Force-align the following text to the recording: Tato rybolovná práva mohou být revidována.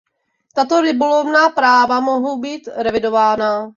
Tato 0.55 0.81
rybolovná 0.81 1.49
práva 1.49 1.99
mohou 1.99 2.39
být 2.39 2.69
revidována. 2.75 3.69